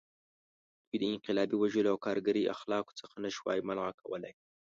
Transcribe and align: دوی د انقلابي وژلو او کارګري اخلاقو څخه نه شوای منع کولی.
دوی 0.87 0.97
د 1.01 1.03
انقلابي 1.13 1.55
وژلو 1.57 1.91
او 1.93 2.01
کارګري 2.05 2.51
اخلاقو 2.55 2.97
څخه 2.99 3.15
نه 3.23 3.29
شوای 3.35 3.59
منع 3.67 3.85
کولی. 4.01 4.33